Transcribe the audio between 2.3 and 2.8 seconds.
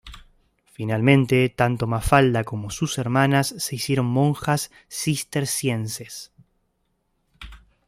como